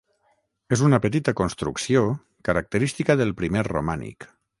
És 0.77 0.81
una 0.85 0.99
petita 1.03 1.33
construcció 1.41 2.01
característica 2.49 3.17
del 3.21 3.35
primer 3.43 3.67
romànic. 3.69 4.29